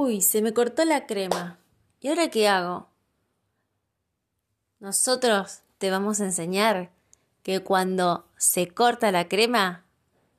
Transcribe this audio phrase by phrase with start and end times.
[0.00, 1.58] Uy, se me cortó la crema.
[1.98, 2.86] ¿Y ahora qué hago?
[4.78, 6.92] Nosotros te vamos a enseñar
[7.42, 9.84] que cuando se corta la crema,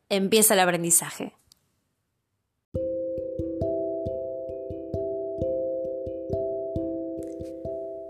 [0.07, 1.33] empieza el aprendizaje.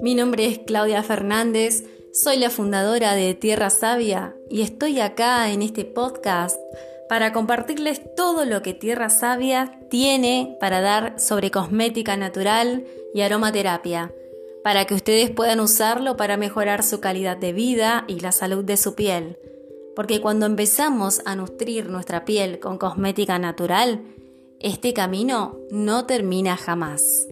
[0.01, 5.63] Mi nombre es Claudia Fernández, soy la fundadora de Tierra Sabia y estoy acá en
[5.63, 6.59] este podcast
[7.09, 12.85] para compartirles todo lo que Tierra Sabia tiene para dar sobre cosmética natural
[13.15, 14.13] y aromaterapia,
[14.63, 18.77] para que ustedes puedan usarlo para mejorar su calidad de vida y la salud de
[18.77, 19.39] su piel.
[19.95, 24.03] Porque cuando empezamos a nutrir nuestra piel con cosmética natural,
[24.59, 27.27] este camino no termina jamás.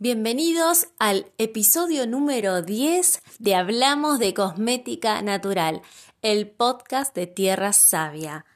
[0.00, 5.82] Bienvenidos al episodio número 10 de Hablamos de Cosmética Natural,
[6.22, 8.46] el podcast de Tierra Sabia.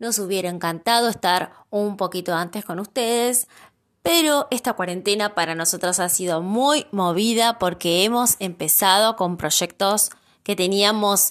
[0.00, 3.46] Nos hubiera encantado estar un poquito antes con ustedes,
[4.02, 10.10] pero esta cuarentena para nosotros ha sido muy movida porque hemos empezado con proyectos
[10.42, 11.30] que teníamos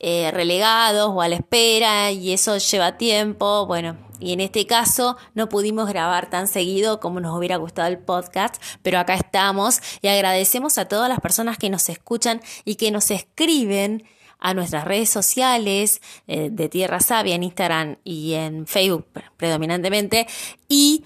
[0.00, 3.66] eh, relegados o a la espera y eso lleva tiempo.
[3.66, 7.98] Bueno, y en este caso no pudimos grabar tan seguido como nos hubiera gustado el
[7.98, 12.90] podcast, pero acá estamos y agradecemos a todas las personas que nos escuchan y que
[12.90, 14.04] nos escriben
[14.40, 20.26] a nuestras redes sociales eh, de Tierra Sabia en Instagram y en Facebook predominantemente
[20.68, 21.04] y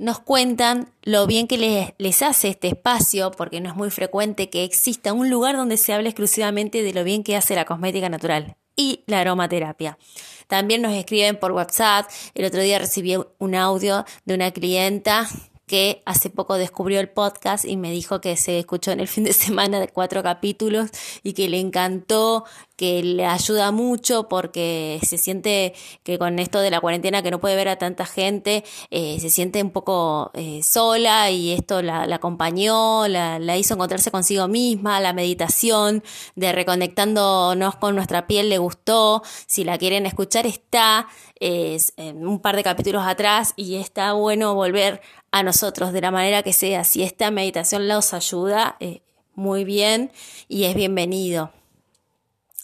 [0.00, 4.48] nos cuentan lo bien que les, les, hace este espacio, porque no es muy frecuente
[4.48, 8.08] que exista un lugar donde se hable exclusivamente de lo bien que hace la cosmética
[8.08, 9.98] natural y la aromaterapia.
[10.46, 12.10] También nos escriben por WhatsApp.
[12.34, 15.28] El otro día recibí un audio de una clienta
[15.70, 19.22] que hace poco descubrió el podcast y me dijo que se escuchó en el fin
[19.22, 20.90] de semana de cuatro capítulos
[21.22, 22.44] y que le encantó,
[22.80, 27.38] que le ayuda mucho porque se siente que con esto de la cuarentena que no
[27.38, 32.04] puede ver a tanta gente, eh, se siente un poco eh, sola y esto la,
[32.04, 36.02] acompañó, la, la, hizo encontrarse consigo misma, la meditación
[36.36, 41.06] de reconectándonos con nuestra piel le gustó, si la quieren escuchar está
[41.38, 45.02] es, un par de capítulos atrás y está bueno volver
[45.32, 46.84] a nosotros de la manera que sea.
[46.84, 49.02] Si esta meditación los ayuda, eh,
[49.34, 50.12] muy bien
[50.48, 51.52] y es bienvenido.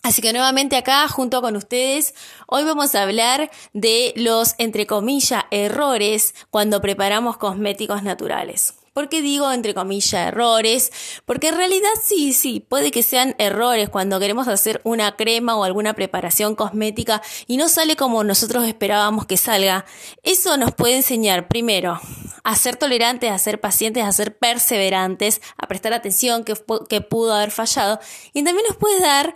[0.06, 2.15] Así que nuevamente acá, junto con ustedes,
[2.47, 8.75] hoy vamos a hablar de los, entre comillas, errores cuando preparamos cosméticos naturales.
[8.93, 10.93] ¿Por qué digo entre comillas errores?
[11.25, 15.65] Porque en realidad sí, sí, puede que sean errores cuando queremos hacer una crema o
[15.65, 19.87] alguna preparación cosmética y no sale como nosotros esperábamos que salga.
[20.23, 22.00] Eso nos puede enseñar primero
[22.44, 26.55] a ser tolerantes, a ser pacientes, a ser perseverantes, a prestar atención que,
[26.88, 27.99] que pudo haber fallado
[28.33, 29.34] y también nos puede dar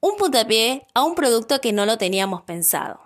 [0.00, 3.00] un puntapié a un producto que no lo teníamos pensado.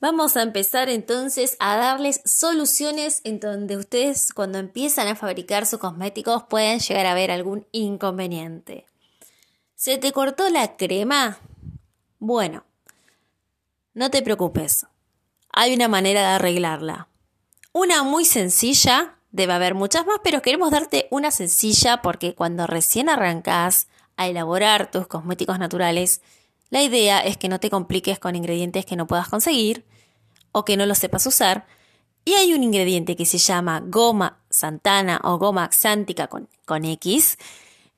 [0.00, 5.80] Vamos a empezar entonces a darles soluciones en donde ustedes cuando empiezan a fabricar sus
[5.80, 8.86] cosméticos pueden llegar a ver algún inconveniente.
[9.78, 11.38] ¿Se te cortó la crema?
[12.18, 12.64] Bueno,
[13.94, 14.88] no te preocupes.
[15.52, 17.06] Hay una manera de arreglarla.
[17.70, 23.08] Una muy sencilla, debe haber muchas más, pero queremos darte una sencilla porque cuando recién
[23.08, 26.22] arrancas a elaborar tus cosméticos naturales,
[26.70, 29.84] la idea es que no te compliques con ingredientes que no puedas conseguir
[30.50, 31.68] o que no los sepas usar.
[32.24, 37.38] Y hay un ingrediente que se llama goma santana o goma xántica con, con X,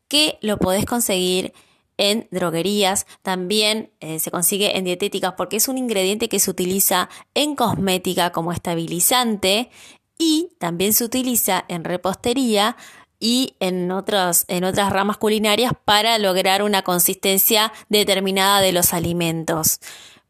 [0.08, 1.54] que lo podés conseguir
[2.00, 7.10] en droguerías, también eh, se consigue en dietéticas porque es un ingrediente que se utiliza
[7.34, 9.70] en cosmética como estabilizante
[10.18, 12.78] y también se utiliza en repostería
[13.18, 19.80] y en, en otras ramas culinarias para lograr una consistencia determinada de los alimentos.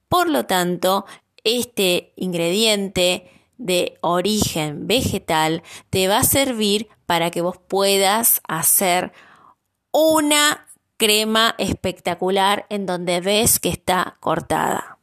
[0.09, 1.06] Por lo tanto,
[1.44, 9.12] este ingrediente de origen vegetal te va a servir para que vos puedas hacer
[9.92, 10.66] una
[11.00, 14.98] crema espectacular en donde ves que está cortada.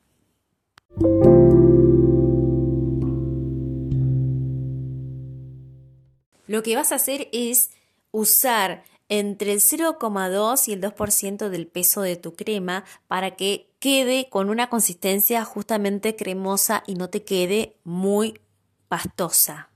[6.45, 7.71] Lo que vas a hacer es
[8.11, 14.29] usar entre el 0,2 y el 2% del peso de tu crema para que quede
[14.29, 18.39] con una consistencia justamente cremosa y no te quede muy
[18.88, 19.71] pastosa.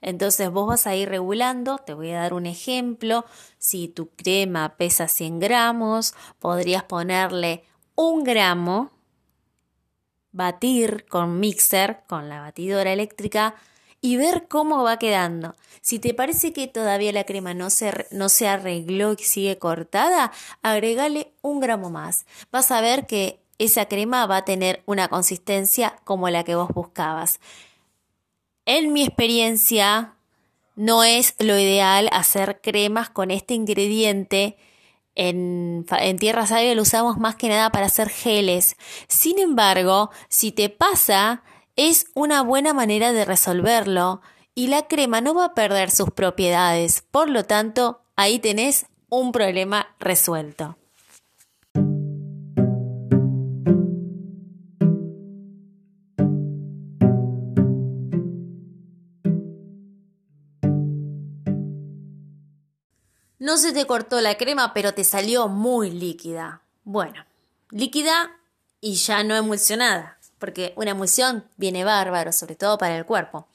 [0.00, 3.24] Entonces vos vas a ir regulando, te voy a dar un ejemplo,
[3.58, 7.64] si tu crema pesa 100 gramos, podrías ponerle
[7.94, 8.92] un gramo
[10.32, 13.54] batir con mixer, con la batidora eléctrica,
[14.00, 15.56] y ver cómo va quedando.
[15.80, 20.30] Si te parece que todavía la crema no se, no se arregló y sigue cortada,
[20.62, 22.26] agregale un gramo más.
[22.52, 26.68] Vas a ver que esa crema va a tener una consistencia como la que vos
[26.68, 27.40] buscabas.
[28.70, 30.12] En mi experiencia,
[30.76, 34.58] no es lo ideal hacer cremas con este ingrediente.
[35.14, 35.86] En,
[36.20, 38.76] Tierra Sabia lo usamos más que nada para hacer geles.
[39.08, 41.42] Sin embargo, si te pasa,
[41.76, 44.20] es una buena manera de resolverlo
[44.54, 47.02] y la crema no va a perder sus propiedades.
[47.10, 50.77] Por lo tanto, ahí tenés un problema resuelto.
[63.48, 66.60] No se te cortó la crema, pero te salió muy líquida.
[66.84, 67.24] Bueno,
[67.70, 68.36] líquida
[68.82, 73.48] y ya no emulsionada, porque una emulsión viene bárbaro, sobre todo para el cuerpo.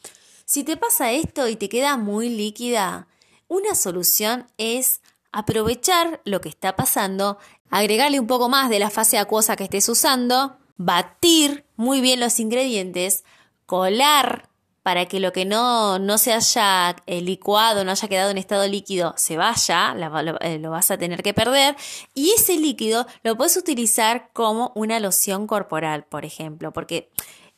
[0.45, 3.06] Si te pasa esto y te queda muy líquida,
[3.48, 5.01] una solución es
[5.31, 7.38] aprovechar lo que está pasando,
[7.69, 12.39] agregarle un poco más de la fase acuosa que estés usando, batir muy bien los
[12.39, 13.25] ingredientes,
[13.68, 14.50] colar
[14.83, 18.68] para que lo que no, no se haya eh, licuado, no haya quedado en estado
[18.68, 19.95] líquido, se vaya,
[20.41, 21.75] eh, lo, vas a tener que perder.
[22.13, 27.09] Y ese líquido lo puedes utilizar como una loción corporal, por ejemplo, porque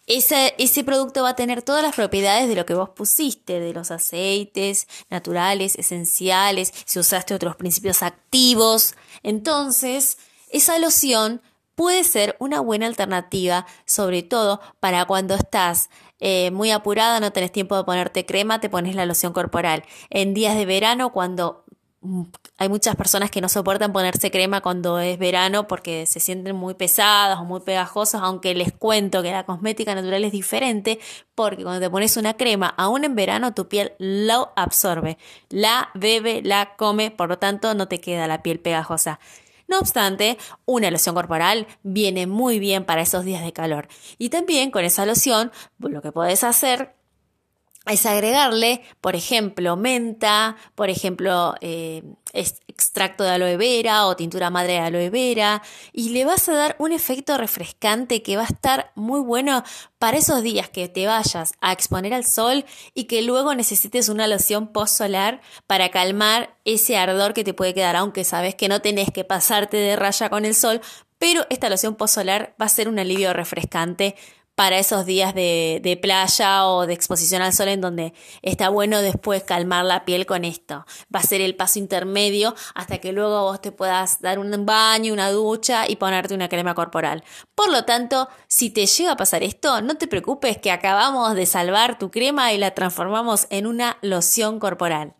[0.05, 3.73] ese, ese producto va a tener todas las propiedades de lo que vos pusiste, de
[3.73, 8.93] los aceites naturales, esenciales, si usaste otros principios activos.
[9.23, 10.19] Entonces,
[10.51, 11.41] esa loción
[11.75, 15.89] puede ser una buena alternativa, sobre todo para cuando estás
[16.19, 19.83] eh, muy apurada, no tenés tiempo de ponerte crema, te pones la loción corporal.
[20.09, 21.65] En días de verano, cuando
[22.01, 22.23] mm,
[22.57, 26.73] hay muchas personas que no soportan ponerse crema cuando es verano porque se sienten muy
[26.73, 30.99] pesadas o muy pegajosas, aunque les cuento que la cosmética natural es diferente
[31.35, 35.17] porque cuando te pones una crema, aún en verano tu piel lo absorbe,
[35.49, 39.19] la bebe, la come, por lo tanto no te queda la piel pegajosa.
[39.67, 43.87] No obstante, una loción corporal viene muy bien para esos días de calor.
[44.17, 46.95] Y también con esa loción, lo que puedes hacer
[47.93, 52.03] es agregarle, por ejemplo, menta, por ejemplo, eh,
[52.33, 55.61] extracto de aloe vera o tintura madre de aloe vera
[55.93, 59.63] y le vas a dar un efecto refrescante que va a estar muy bueno
[59.99, 64.27] para esos días que te vayas a exponer al sol y que luego necesites una
[64.27, 68.81] loción post solar para calmar ese ardor que te puede quedar, aunque sabes que no
[68.81, 70.81] tenés que pasarte de raya con el sol,
[71.17, 74.15] pero esta loción post solar va a ser un alivio refrescante
[74.55, 79.43] para esos días de, playa o de exposición al sol en donde está bueno después
[79.43, 80.85] calmar la piel con esto.
[81.13, 85.13] Va a ser el paso intermedio hasta que luego vos te puedas dar un baño,
[85.13, 87.23] una ducha y ponerte una crema corporal.
[87.53, 91.45] Por lo tanto, si te llega a pasar esto, no te preocupes que acabamos de
[91.45, 95.15] salvar tu crema y la transformamos en una loción corporal.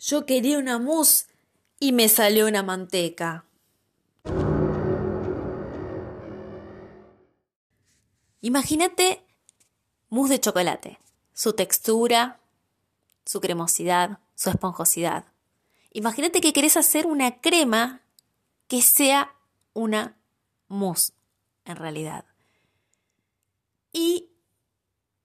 [0.00, 1.26] Yo quería una mousse
[1.78, 3.44] y me salió una manteca.
[8.40, 9.24] Imagínate
[10.08, 10.98] mousse de chocolate,
[11.34, 12.40] su textura,
[13.24, 15.24] su cremosidad, su esponjosidad.
[15.92, 18.00] Imagínate que querés hacer una crema
[18.68, 19.34] que sea
[19.72, 20.16] una
[20.68, 21.12] mousse
[21.64, 22.24] en realidad.
[23.92, 24.30] Y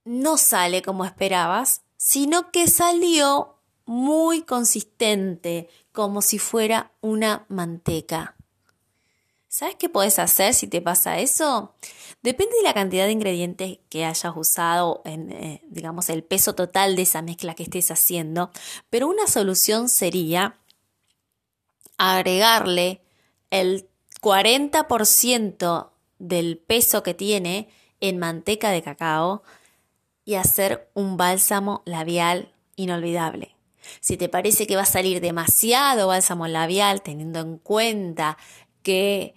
[0.03, 8.34] no sale como esperabas, sino que salió muy consistente, como si fuera una manteca.
[9.55, 11.75] ¿Sabes qué puedes hacer si te pasa eso?
[12.21, 16.97] Depende de la cantidad de ingredientes que hayas usado, en, eh, digamos, el peso total
[16.97, 18.51] de esa mezcla que estés haciendo,
[18.89, 20.57] pero una solución sería
[21.97, 22.99] agregarle
[23.49, 23.87] el
[24.19, 27.69] 40% del peso que tiene
[28.01, 29.41] en manteca de cacao
[30.25, 33.55] y hacer un bálsamo labial inolvidable.
[33.99, 38.37] Si te parece que va a salir demasiado bálsamo labial, teniendo en cuenta
[38.85, 39.33] que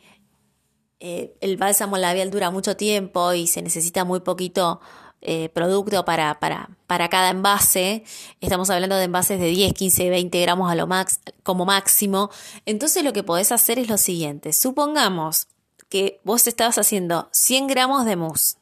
[1.00, 4.80] eh, el bálsamo labial dura mucho tiempo y se necesita muy poquito
[5.22, 8.04] eh, producto para, para, para, cada envase.
[8.40, 12.30] Estamos hablando de envases de 10, 15, 20 gramos a lo max, como máximo.
[12.66, 14.52] Entonces lo que podés hacer es lo siguiente.
[14.52, 15.48] Supongamos
[15.88, 18.58] que vos estabas haciendo 100 gramos de mousse.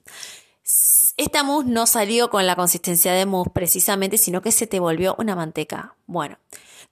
[1.16, 5.16] Esta mousse no salió con la consistencia de mousse precisamente, sino que se te volvió
[5.18, 5.96] una manteca.
[6.06, 6.38] Bueno,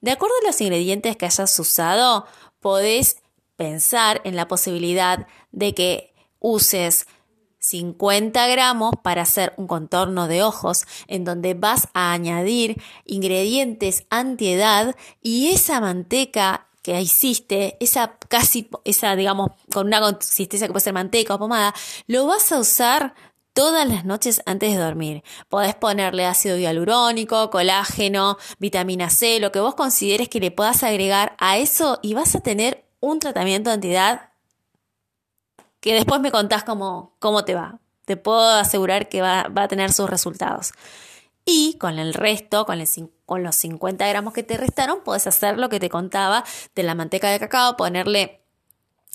[0.01, 2.25] de acuerdo a los ingredientes que hayas usado,
[2.59, 3.17] podés
[3.55, 7.07] pensar en la posibilidad de que uses
[7.59, 14.95] 50 gramos para hacer un contorno de ojos en donde vas a añadir ingredientes antiedad
[15.21, 20.93] y esa manteca que hiciste, esa casi, esa, digamos, con una consistencia que puede ser
[20.93, 21.73] manteca o pomada,
[22.05, 23.15] lo vas a usar
[23.53, 25.23] todas las noches antes de dormir.
[25.49, 31.35] Podés ponerle ácido hialurónico, colágeno, vitamina C, lo que vos consideres que le puedas agregar
[31.39, 34.29] a eso y vas a tener un tratamiento de antiedad
[35.79, 37.79] que después me contás cómo, cómo te va.
[38.05, 40.73] Te puedo asegurar que va, va a tener sus resultados.
[41.45, 42.83] Y con el resto, con,
[43.25, 46.43] con los 50 gramos que te restaron, puedes hacer lo que te contaba
[46.73, 48.41] de la manteca de cacao, ponerle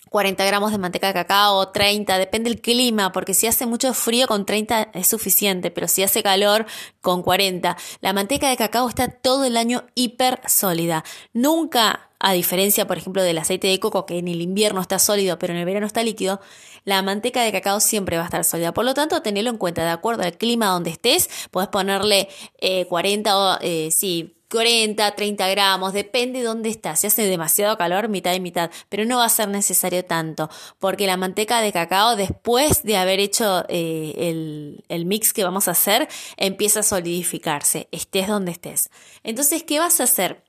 [0.09, 4.27] 40 gramos de manteca de cacao, 30, depende del clima, porque si hace mucho frío
[4.27, 6.65] con 30 es suficiente, pero si hace calor
[7.01, 7.77] con 40.
[8.01, 11.03] La manteca de cacao está todo el año hiper sólida.
[11.33, 15.39] Nunca, a diferencia, por ejemplo, del aceite de coco, que en el invierno está sólido,
[15.39, 16.39] pero en el verano está líquido,
[16.85, 18.73] la manteca de cacao siempre va a estar sólida.
[18.73, 22.29] Por lo tanto, tenelo en cuenta, de acuerdo al clima donde estés, puedes ponerle
[22.87, 26.99] 40 eh, o, eh, sí, 40, 30 gramos, depende de dónde estás.
[26.99, 31.07] Si hace demasiado calor, mitad y mitad, pero no va a ser necesario tanto, porque
[31.07, 35.71] la manteca de cacao, después de haber hecho eh, el, el mix que vamos a
[35.71, 38.89] hacer, empieza a solidificarse, estés donde estés.
[39.23, 40.43] Entonces, ¿qué vas a hacer?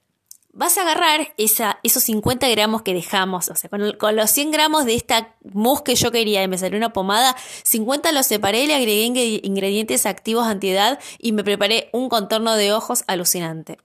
[0.52, 4.84] Vas a agarrar esa, esos 50 gramos que dejamos, o sea, con, los 100 gramos
[4.84, 8.74] de esta mousse que yo quería y me salió una pomada, 50 los separé, le
[8.74, 9.04] agregué
[9.42, 13.78] ingredientes activos antiedad y me preparé un contorno de ojos alucinante.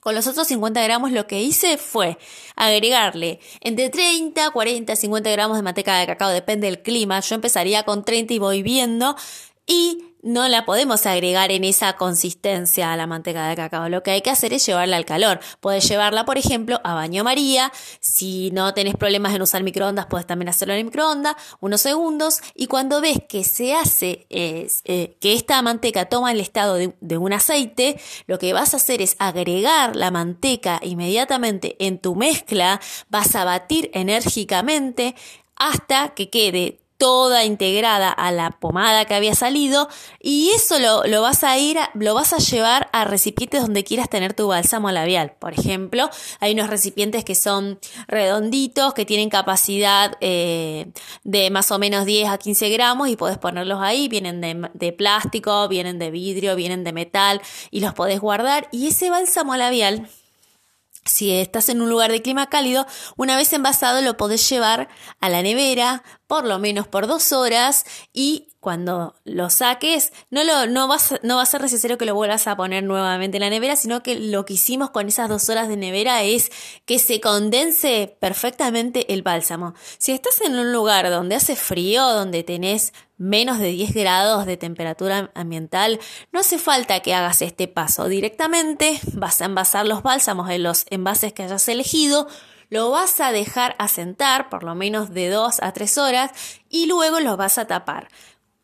[0.00, 2.16] Con los otros 50 gramos lo que hice fue
[2.56, 7.20] agregarle entre 30, 40, 50 gramos de manteca de cacao, depende del clima.
[7.20, 9.14] Yo empezaría con 30 y voy viendo.
[9.66, 13.88] Y no la podemos agregar en esa consistencia a la manteca de cacao.
[13.88, 15.40] Lo que hay que hacer es llevarla al calor.
[15.60, 17.72] Puedes llevarla, por ejemplo, a baño María.
[18.00, 22.40] Si no tenés problemas en usar microondas, puedes también hacerlo en microondas, unos segundos.
[22.54, 24.68] Y cuando ves que se hace, eh,
[25.20, 29.16] que esta manteca toma el estado de un aceite, lo que vas a hacer es
[29.18, 32.80] agregar la manteca inmediatamente en tu mezcla.
[33.08, 35.14] Vas a batir enérgicamente
[35.56, 39.88] hasta que quede toda integrada a la pomada que había salido
[40.20, 44.34] y eso lo, vas a ir, lo vas a llevar a recipientes donde quieras tener
[44.34, 45.32] tu bálsamo labial.
[45.38, 50.92] Por ejemplo, hay unos recipientes que son redonditos, que tienen capacidad eh,
[51.24, 54.92] de más o menos 10 a 15 gramos y podés ponerlos ahí, vienen de, de
[54.92, 57.40] plástico, vienen de vidrio, vienen de metal
[57.70, 60.06] y los podés guardar y ese bálsamo labial
[61.06, 64.88] si estás en un lugar de clima cálido, una vez envasado lo podés llevar
[65.20, 70.68] a la nevera por lo menos por dos horas y cuando lo saques no, lo,
[70.68, 73.50] no, vas, no va a ser necesario que lo vuelvas a poner nuevamente en la
[73.50, 76.52] nevera, sino que lo que hicimos con esas dos horas de nevera es
[76.84, 79.74] que se condense perfectamente el bálsamo.
[79.98, 84.56] Si estás en un lugar donde hace frío, donde tenés menos de 10 grados de
[84.56, 85.98] temperatura ambiental,
[86.30, 88.06] no hace falta que hagas este paso.
[88.06, 92.28] Directamente vas a envasar los bálsamos en los envases que hayas elegido,
[92.70, 96.30] lo vas a dejar asentar por lo menos de 2 a 3 horas
[96.70, 98.08] y luego los vas a tapar.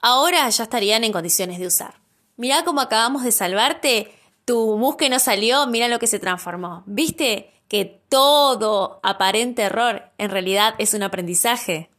[0.01, 2.01] Ahora ya estarían en condiciones de usar.
[2.37, 4.13] Mira cómo acabamos de salvarte.
[4.45, 6.85] Tu mousse que no salió, mira lo que se transformó.
[6.87, 11.91] ¿Viste que todo aparente error en realidad es un aprendizaje?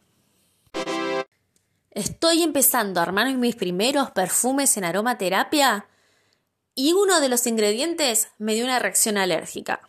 [1.90, 5.88] Estoy empezando a armar mis primeros perfumes en aromaterapia
[6.74, 9.82] y uno de los ingredientes me dio una reacción alérgica.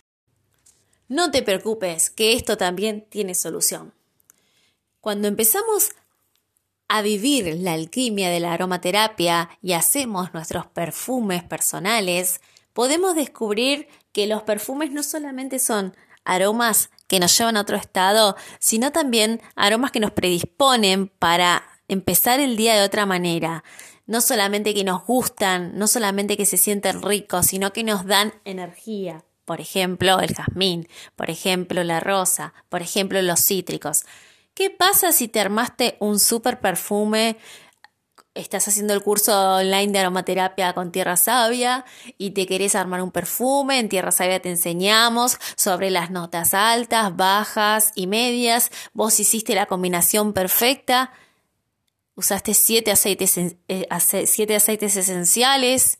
[1.09, 3.95] No te preocupes, que esto también tiene solución.
[5.01, 5.89] Cuando empezamos
[6.87, 12.41] a vivir la alquimia de la aromaterapia y hacemos nuestros perfumes personales,
[12.73, 18.35] podemos descubrir que los perfumes no solamente son aromas que nos llevan a otro estado,
[18.59, 23.63] sino también aromas que nos predisponen para empezar el día de otra manera.
[24.05, 28.35] No solamente que nos gustan, no solamente que se sienten ricos, sino que nos dan
[28.45, 29.25] energía.
[29.49, 34.03] Por ejemplo, el jazmín, por ejemplo, la rosa, por ejemplo, los cítricos.
[34.53, 37.35] ¿Qué pasa si te armaste un super perfume?
[38.35, 41.83] Estás haciendo el curso online de aromaterapia con Tierra Sabia
[42.19, 43.79] y te querés armar un perfume.
[43.79, 48.69] En Tierra Sabia te enseñamos sobre las notas altas, bajas y medias.
[48.93, 51.11] Vos hiciste la combinación perfecta
[52.19, 53.87] usaste siete aceites, eh,
[54.25, 55.97] siete aceites esenciales,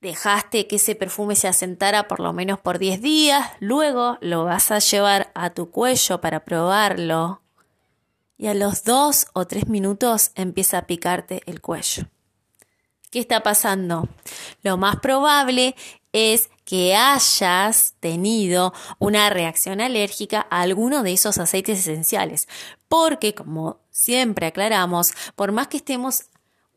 [0.00, 4.70] dejaste que ese perfume se asentara por lo menos por 10 días, luego lo vas
[4.70, 7.42] a llevar a tu cuello para probarlo
[8.38, 12.04] y a los dos o tres minutos empieza a picarte el cuello.
[13.10, 14.08] ¿Qué está pasando?
[14.62, 15.74] Lo más probable
[16.12, 22.48] es que hayas tenido una reacción alérgica a alguno de esos aceites esenciales.
[22.88, 26.29] Porque, como siempre aclaramos, por más que estemos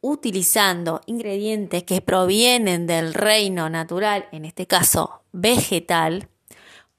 [0.03, 6.27] utilizando ingredientes que provienen del reino natural, en este caso vegetal,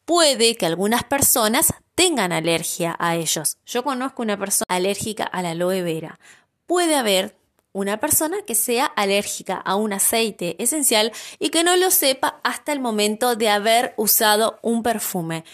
[0.07, 3.59] puede que algunas personas tengan alergia a ellos.
[3.67, 6.19] Yo conozco una persona alérgica a la aloe vera.
[6.67, 7.37] Puede haber
[7.73, 12.73] una persona que sea alérgica a un aceite esencial y que no lo sepa hasta
[12.73, 15.45] el momento de haber usado un perfume.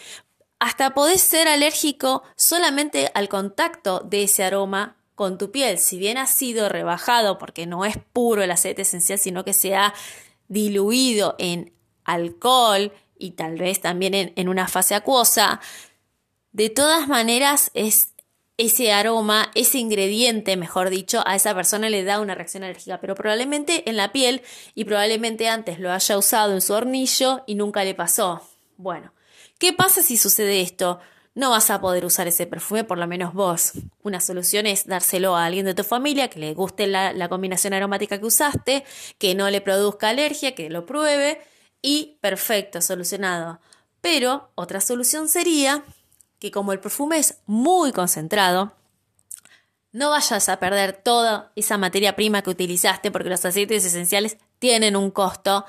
[0.61, 5.77] Hasta podés ser alérgico solamente al contacto de ese aroma con tu piel.
[5.77, 9.77] Si bien ha sido rebajado porque no es puro el aceite esencial, sino que se
[9.77, 9.93] ha
[10.49, 11.75] diluido en
[12.05, 15.61] alcohol y tal vez también en, en una fase acuosa,
[16.53, 18.15] de todas maneras es
[18.57, 23.15] ese aroma, ese ingrediente, mejor dicho, a esa persona le da una reacción alérgica, pero
[23.15, 24.41] probablemente en la piel
[24.75, 28.41] y probablemente antes lo haya usado en su hornillo y nunca le pasó.
[28.79, 29.13] Bueno,
[29.59, 30.99] ¿qué pasa si sucede esto?
[31.35, 33.73] No vas a poder usar ese perfume, por lo menos vos.
[34.03, 37.73] Una solución es dárselo a alguien de tu familia que le guste la, la combinación
[37.73, 38.85] aromática que usaste,
[39.19, 41.41] que no le produzca alergia, que lo pruebe
[41.83, 43.61] y perfecto, solucionado.
[44.01, 45.85] Pero otra solución sería
[46.41, 48.73] que como el perfume es muy concentrado,
[49.93, 54.97] no vayas a perder toda esa materia prima que utilizaste porque los aceites esenciales tienen
[54.97, 55.65] un costo.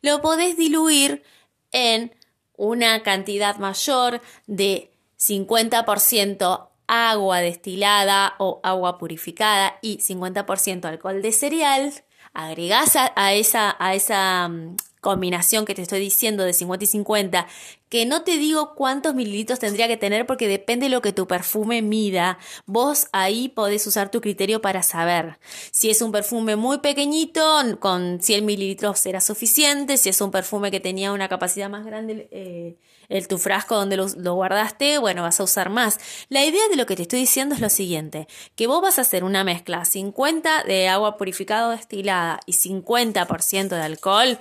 [0.00, 1.24] Lo podés diluir
[1.72, 2.14] en
[2.56, 4.93] una cantidad mayor de
[5.26, 11.92] 50% agua destilada o agua purificada y 50% alcohol de cereal.
[12.34, 17.46] Agregás a, esa, a esa mm, combinación que te estoy diciendo de 50 y 50,
[17.90, 21.28] que no te digo cuántos mililitros tendría que tener porque depende de lo que tu
[21.28, 22.38] perfume mida.
[22.64, 25.38] Vos ahí podés usar tu criterio para saber.
[25.70, 27.44] Si es un perfume muy pequeñito,
[27.80, 29.98] con 100 mililitros será suficiente.
[29.98, 32.78] Si es un perfume que tenía una capacidad más grande, eh,
[33.10, 35.98] el tu frasco donde lo, lo, guardaste, bueno, vas a usar más.
[36.30, 39.02] La idea de lo que te estoy diciendo es lo siguiente, que vos vas a
[39.02, 44.38] hacer una mezcla 50 de agua purificada o destilada y 50% de alcohol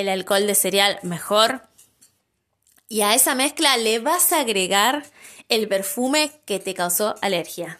[0.00, 1.62] el alcohol de cereal mejor.
[2.88, 5.04] Y a esa mezcla le vas a agregar
[5.48, 7.78] el perfume que te causó alergia.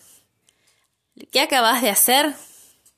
[1.33, 2.35] ¿Qué acabas de hacer?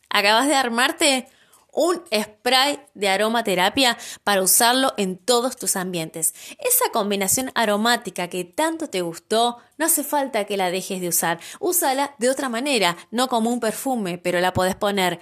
[0.09, 1.29] Acabas de armarte
[1.73, 6.35] un spray de aromaterapia para usarlo en todos tus ambientes.
[6.59, 11.41] Esa combinación aromática que tanto te gustó, no hace falta que la dejes de usar.
[11.61, 15.21] Úsala de otra manera, no como un perfume, pero la podés poner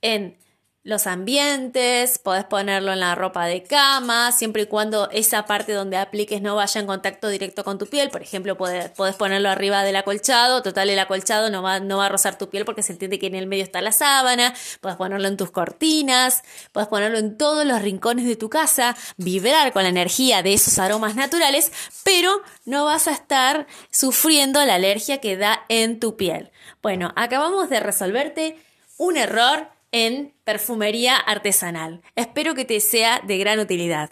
[0.00, 0.38] en
[0.82, 5.98] los ambientes, podés ponerlo en la ropa de cama, siempre y cuando esa parte donde
[5.98, 8.08] apliques no vaya en contacto directo con tu piel.
[8.08, 12.08] Por ejemplo, podés, ponerlo arriba del acolchado, total el acolchado no va, no va a
[12.08, 15.28] rozar tu piel porque se entiende que en el medio está la sábana, podés ponerlo
[15.28, 19.90] en tus cortinas, podés ponerlo en todos los rincones de tu casa, vibrar con la
[19.90, 21.72] energía de esos aromas naturales,
[22.04, 26.50] pero no vas a estar sufriendo la alergia que da en tu piel.
[26.80, 28.58] Bueno, acabamos de resolverte
[28.96, 32.02] un error en perfumería artesanal.
[32.16, 34.10] Espero que te sea de gran utilidad.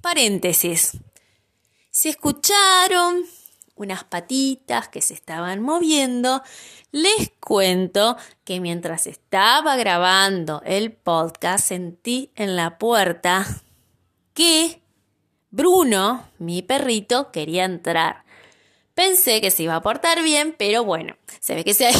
[0.00, 0.98] Paréntesis.
[1.90, 3.24] Si escucharon
[3.74, 6.42] unas patitas que se estaban moviendo,
[6.92, 13.46] les cuento que mientras estaba grabando el podcast sentí en la puerta
[14.32, 14.82] que
[15.50, 18.24] Bruno, mi perrito, quería entrar.
[18.94, 21.90] Pensé que se iba a portar bien, pero bueno, se ve que se,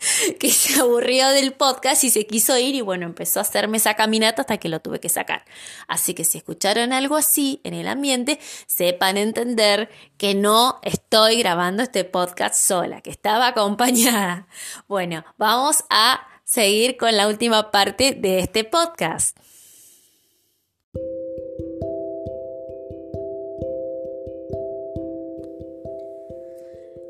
[0.38, 3.94] que se aburrió del podcast y se quiso ir y bueno, empezó a hacerme esa
[3.94, 5.44] caminata hasta que lo tuve que sacar.
[5.88, 11.82] Así que si escucharon algo así en el ambiente, sepan entender que no estoy grabando
[11.82, 14.46] este podcast sola, que estaba acompañada.
[14.88, 19.36] Bueno, vamos a seguir con la última parte de este podcast.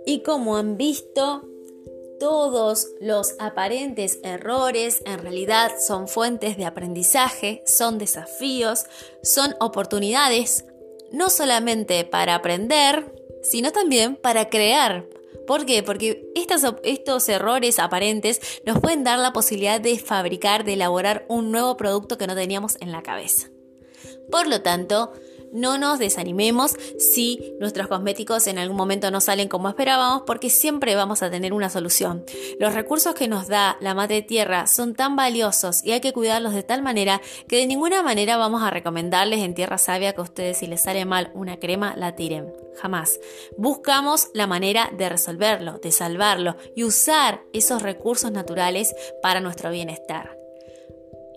[0.05, 1.50] Y como han visto,
[2.21, 8.85] todos los aparentes errores en realidad son fuentes de aprendizaje, son desafíos,
[9.23, 10.67] son oportunidades,
[11.11, 15.07] no solamente para aprender, sino también para crear.
[15.47, 15.83] ¿Por qué?
[15.83, 21.51] Porque estos, estos errores aparentes nos pueden dar la posibilidad de fabricar, de elaborar un
[21.51, 23.49] nuevo producto que no teníamos en la cabeza.
[24.31, 25.13] Por lo tanto,
[25.53, 30.95] no nos desanimemos si nuestros cosméticos en algún momento no salen como esperábamos porque siempre
[30.97, 32.25] vamos a tener una solución.
[32.59, 36.55] Los recursos que nos da la madre tierra son tan valiosos y hay que cuidarlos
[36.55, 40.25] de tal manera que de ninguna manera vamos a recomendarles en tierra sabia que a
[40.25, 42.53] ustedes si les sale mal una crema la tiren.
[42.81, 43.21] Jamás.
[43.57, 50.39] Buscamos la manera de resolverlo, de salvarlo y usar esos recursos naturales para nuestro bienestar.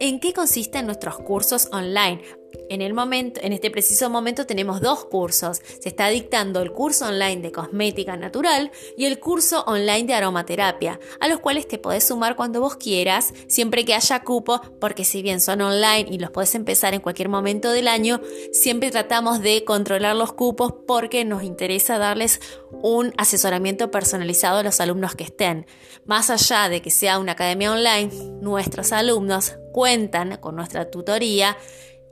[0.00, 2.22] en qué consisten nuestros cursos online.
[2.68, 5.60] En, el momento, en este preciso momento tenemos dos cursos.
[5.80, 11.00] Se está dictando el curso online de cosmética natural y el curso online de aromaterapia,
[11.18, 15.22] a los cuales te podés sumar cuando vos quieras, siempre que haya cupo, porque si
[15.22, 18.20] bien son online y los podés empezar en cualquier momento del año,
[18.52, 22.40] siempre tratamos de controlar los cupos porque nos interesa darles
[22.82, 25.66] un asesoramiento personalizado a los alumnos que estén.
[26.06, 28.10] Más allá de que sea una academia online,
[28.40, 31.56] nuestros alumnos cuentan con nuestra tutoría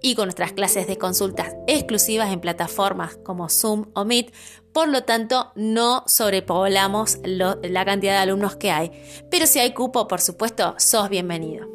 [0.00, 4.32] y con nuestras clases de consultas exclusivas en plataformas como Zoom o Meet.
[4.72, 8.92] Por lo tanto, no sobrepoblamos la cantidad de alumnos que hay.
[9.30, 11.66] Pero si hay cupo, por supuesto, sos bienvenido.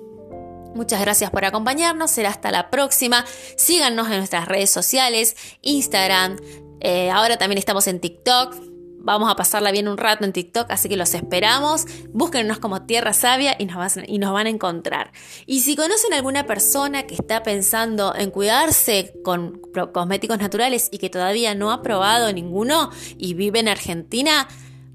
[0.75, 3.25] Muchas gracias por acompañarnos, será hasta la próxima.
[3.57, 6.38] Síganos en nuestras redes sociales, Instagram,
[6.79, 8.55] eh, ahora también estamos en TikTok,
[9.03, 11.85] Vamos a pasarla bien un rato en TikTok, así que los esperamos.
[12.13, 15.11] Búsquennos como Tierra Sabia y nos, van a encontrar.
[15.45, 19.59] Y si conocen alguna persona que está pensando en cuidarse con
[19.91, 24.47] cosméticos naturales y que todavía no ha probado ninguno y vive en Argentina,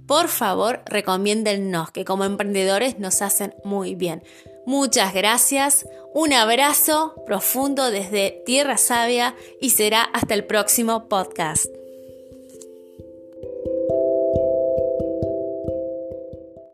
[0.07, 4.23] por favor recomiéndennos, que como emprendedores nos hacen muy bien.
[4.64, 11.78] Muchas gracias, un abrazo profundo desde Tierra Sabia y será hasta el próximo podcast.